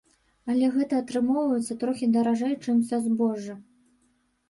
[0.53, 3.63] Але гэта атрымоўваецца трохі даражэй чым са збожжа.